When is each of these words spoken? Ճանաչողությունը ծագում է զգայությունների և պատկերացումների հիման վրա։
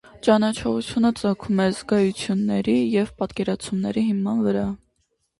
Ճանաչողությունը 0.25 1.09
ծագում 1.17 1.59
է 1.65 1.67
զգայությունների 1.75 2.73
և 2.93 3.11
պատկերացումների 3.19 4.03
հիման 4.07 4.41
վրա։ 4.47 4.65